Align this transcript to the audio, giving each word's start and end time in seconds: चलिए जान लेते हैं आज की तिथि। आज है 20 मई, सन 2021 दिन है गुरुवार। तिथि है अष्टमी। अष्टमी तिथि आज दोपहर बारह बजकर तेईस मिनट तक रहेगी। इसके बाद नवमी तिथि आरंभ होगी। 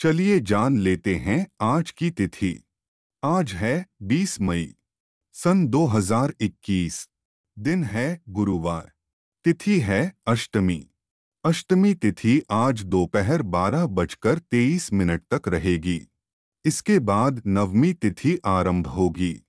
चलिए 0.00 0.40
जान 0.40 0.78
लेते 0.78 1.14
हैं 1.14 1.46
आज 1.60 1.90
की 1.90 2.10
तिथि। 2.10 2.64
आज 3.24 3.52
है 3.52 3.86
20 4.02 4.40
मई, 4.40 4.74
सन 5.32 5.66
2021 5.68 7.08
दिन 7.58 7.84
है 7.84 8.22
गुरुवार। 8.28 8.92
तिथि 9.44 9.80
है 9.80 10.16
अष्टमी। 10.26 10.90
अष्टमी 11.44 11.94
तिथि 11.94 12.42
आज 12.50 12.84
दोपहर 12.84 13.42
बारह 13.42 13.86
बजकर 13.86 14.38
तेईस 14.38 14.92
मिनट 14.92 15.22
तक 15.34 15.48
रहेगी। 15.48 16.08
इसके 16.64 16.98
बाद 16.98 17.42
नवमी 17.46 17.92
तिथि 17.92 18.38
आरंभ 18.44 18.86
होगी। 18.86 19.47